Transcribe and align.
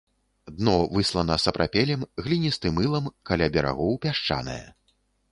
Дно 0.59 0.71
выслана 0.97 1.35
сапрапелем, 1.43 2.01
гліністым 2.27 2.79
ілам, 2.85 3.05
каля 3.31 3.49
берагоў 3.57 3.93
пясчанае. 4.07 4.61